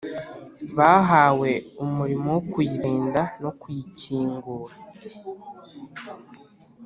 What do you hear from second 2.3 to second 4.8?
wo kuyirinda no kuyikingura